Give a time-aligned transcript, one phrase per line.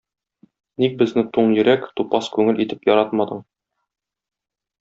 [0.83, 3.47] Ник безне туң йөрәк, тупас күңел итеп яратмадың?